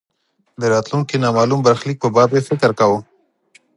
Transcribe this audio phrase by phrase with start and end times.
[0.59, 2.99] د راتلونکې نامالوم برخلیک په باب یې فکر کاوه.